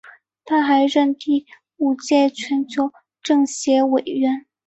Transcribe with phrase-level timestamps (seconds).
[0.45, 1.45] 他还任第
[1.77, 4.47] 五届全国政协委员。